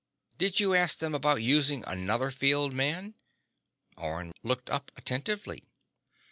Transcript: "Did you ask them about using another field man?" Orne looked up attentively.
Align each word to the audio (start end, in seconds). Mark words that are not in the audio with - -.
"Did 0.39 0.59
you 0.59 0.73
ask 0.73 0.97
them 0.97 1.13
about 1.13 1.43
using 1.43 1.83
another 1.85 2.31
field 2.31 2.73
man?" 2.73 3.13
Orne 3.95 4.31
looked 4.41 4.71
up 4.71 4.91
attentively. 4.95 5.69